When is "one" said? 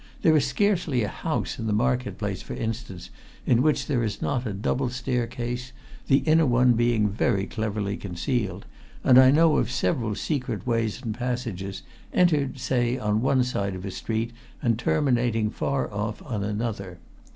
6.47-6.73, 13.21-13.43